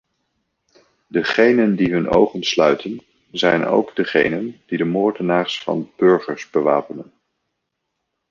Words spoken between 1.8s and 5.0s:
hun ogen sluiten zijn ook degenen die de